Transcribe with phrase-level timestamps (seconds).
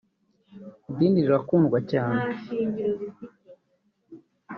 [0.89, 2.19] Idini rirakundwa cyane